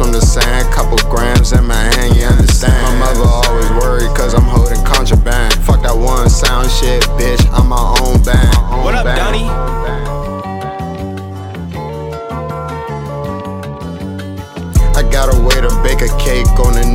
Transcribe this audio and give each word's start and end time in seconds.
from 0.00 0.12
the 0.12 0.20
sand, 0.22 0.72
couple 0.72 0.96
grams 1.10 1.52
in 1.52 1.62
my 1.66 1.74
hand, 1.74 2.16
you 2.16 2.24
understand? 2.24 2.72
My 2.80 3.12
mother 3.12 3.28
always 3.28 3.68
worried 3.84 4.08
cause 4.16 4.32
I'm 4.32 4.48
holding 4.48 4.82
contraband. 4.82 5.52
Fuck 5.68 5.82
that 5.82 5.94
one 5.94 6.30
sound 6.30 6.70
shit, 6.70 7.02
bitch, 7.20 7.44
I'm 7.52 7.68
my 7.68 7.84
own 8.00 8.16
band. 8.24 8.48
What 8.82 8.94
up, 8.94 9.04
band. 9.04 9.20
Donnie? 9.20 9.44
I 14.96 15.02
got 15.12 15.28
a 15.28 15.38
way 15.44 15.60
to 15.60 15.68
bake 15.84 16.00
a 16.00 16.08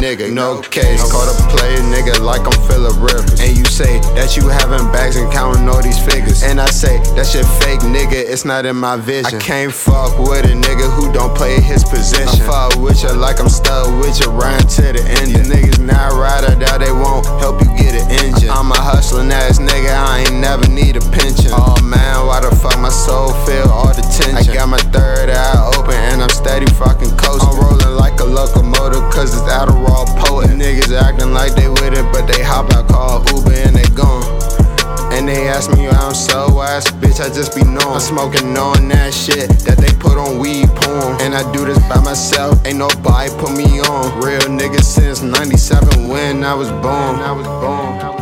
nigga, 0.06 0.32
no 0.32 0.62
case. 0.62 1.02
Call 1.12 1.26
a 1.26 1.34
play 1.50 1.82
nigga 1.90 2.22
like 2.22 2.46
I'm 2.46 2.54
Philip 2.70 2.94
Rivers. 3.02 3.42
And 3.42 3.58
you 3.58 3.66
say 3.66 3.98
that 4.14 4.38
you 4.38 4.48
having 4.48 4.86
bags 4.94 5.16
and 5.16 5.32
counting 5.34 5.68
all 5.68 5.82
these 5.82 5.98
figures. 5.98 6.44
And 6.44 6.62
I 6.62 6.68
say 6.68 7.02
that 7.18 7.26
shit 7.26 7.46
fake, 7.66 7.82
nigga, 7.82 8.14
it's 8.14 8.46
not 8.46 8.68
in 8.68 8.76
my 8.76 8.98
vision. 8.98 9.42
I 9.42 9.42
can't 9.42 9.74
fuck 9.74 10.14
with 10.20 10.46
a 10.46 10.54
nigga 10.54 10.86
who 10.94 11.12
don't 11.12 11.34
play 11.34 11.60
his 11.60 11.84
position. 11.84 12.46
I 12.46 12.46
fuck 12.46 12.78
with 12.78 13.02
you 13.02 13.14
like 13.18 13.40
I'm 13.40 13.50
stuck 13.50 13.90
with 13.98 14.22
you, 14.22 14.30
run 14.30 14.62
to 14.78 14.94
the 14.94 15.02
end. 15.18 15.34
You 15.34 15.42
niggas 15.42 15.82
not 15.82 16.14
ride 16.14 16.46
or 16.46 16.54
die, 16.54 16.78
they 16.78 16.94
won't 16.94 17.26
help 17.42 17.58
you 17.66 17.70
get 17.74 17.98
an 17.98 18.06
engine. 18.22 18.54
I'm 18.54 18.70
a 18.70 18.78
hustling 18.78 19.32
ass 19.32 19.58
nigga, 19.58 19.90
I 19.90 20.22
ain't 20.30 20.38
never 20.38 20.70
need 20.70 20.98
a 20.98 21.04
pension. 21.10 21.50
Oh 21.50 21.82
man, 21.82 22.28
why 22.30 22.46
the 22.46 22.54
fuck 22.54 22.78
my 22.78 22.94
soul 22.94 23.34
feel 23.50 23.66
all 23.74 23.90
the 23.90 24.06
tension? 24.14 24.38
I 24.38 24.54
got 24.54 24.70
my 24.70 24.82
third 24.94 25.34
eye 25.34 25.58
open 25.74 25.98
and 26.14 26.22
I'm 26.22 26.30
steady 26.30 26.70
fucking 26.78 27.18
coasting. 27.18 27.50
I'm 27.50 27.58
rolling 27.58 27.98
like 27.98 28.20
a 28.20 28.26
locomotive 28.26 29.02
cause 29.10 29.34
it's 29.34 29.50
Adderall 29.50 29.95
acting 30.96 31.34
like 31.34 31.54
they 31.56 31.68
with 31.68 31.94
it, 31.94 32.06
but 32.12 32.26
they 32.26 32.42
hop 32.42 32.72
out, 32.74 32.88
call 32.88 33.20
Uber 33.36 33.54
and 33.54 33.76
they 33.76 33.88
gone. 33.94 34.24
And 35.14 35.28
they 35.28 35.48
ask 35.48 35.72
me 35.72 35.88
why 35.88 35.96
I'm 35.96 36.14
so 36.14 36.62
ass, 36.62 36.92
bitch, 36.92 37.20
I 37.24 37.34
just 37.34 37.56
be 37.56 37.64
knowing. 37.64 37.96
I'm 37.96 38.00
smoking 38.00 38.58
on 38.58 38.90
that 38.90 39.14
shit 39.14 39.50
that 39.64 39.78
they 39.78 39.94
put 40.00 40.18
on 40.18 40.40
weed 40.40 40.68
porn. 40.70 41.22
And 41.22 41.34
I 41.34 41.50
do 41.54 41.66
this 41.66 41.80
by 41.88 42.02
myself, 42.02 42.66
ain't 42.66 42.78
nobody 42.78 43.30
put 43.38 43.52
me 43.52 43.80
on. 43.80 44.20
Real 44.22 44.42
nigga 44.42 44.82
since 44.82 45.22
97 45.22 46.08
when 46.08 46.44
I 46.44 46.54
was 46.54 46.70
born. 46.70 47.20
I 47.20 47.32
was 47.32 47.48
born. 47.48 48.15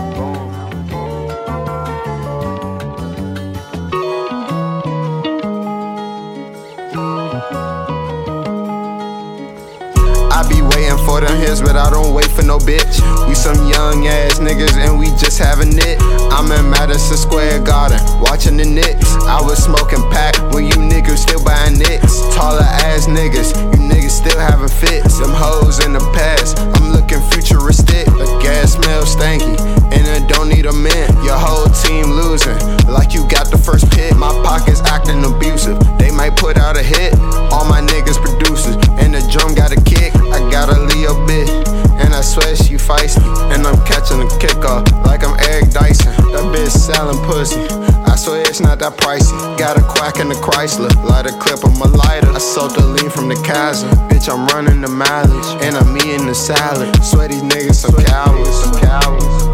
Waiting 10.83 11.05
for 11.05 11.21
them 11.21 11.39
hits, 11.39 11.61
but 11.61 11.75
I 11.75 11.89
don't 11.89 12.13
wait 12.13 12.27
for 12.27 12.43
no 12.43 12.57
bitch. 12.57 12.99
We 13.27 13.35
some 13.35 13.55
young 13.71 14.07
ass 14.07 14.39
niggas 14.39 14.75
and 14.75 14.99
we 14.99 15.07
just 15.15 15.39
having 15.39 15.71
it. 15.77 15.97
I'm 16.31 16.51
in 16.51 16.69
Madison 16.69 17.17
Square 17.17 17.63
Garden, 17.63 17.99
watching 18.19 18.57
the 18.57 18.65
Knicks. 18.65 19.15
I 19.23 19.39
was 19.41 19.63
smoking 19.63 20.02
selling 47.03 47.25
pussy. 47.25 47.61
I 48.05 48.15
swear 48.15 48.41
it's 48.41 48.59
not 48.59 48.79
that 48.79 48.97
pricey. 48.97 49.35
Got 49.57 49.77
a 49.77 49.81
quack 49.81 50.19
in 50.19 50.29
the 50.29 50.35
Chrysler, 50.35 50.93
light 51.03 51.25
a 51.25 51.37
clip 51.39 51.65
on 51.65 51.77
my 51.77 51.87
lighter. 51.87 52.31
I 52.31 52.37
sold 52.37 52.71
the 52.75 52.85
lean 52.85 53.09
from 53.09 53.27
the 53.27 53.35
Kaiser. 53.35 53.87
Bitch, 54.09 54.31
I'm 54.31 54.47
running 54.47 54.81
the 54.81 54.87
mileage, 54.87 55.63
and 55.63 55.75
I'm 55.75 55.95
eating 55.97 56.27
the 56.27 56.35
salad. 56.35 57.03
Swear 57.03 57.27
these 57.27 57.41
niggas 57.41 57.75
some 57.75 57.95
cowards, 58.05 58.63
some 58.63 58.79
cowards. 58.79 59.52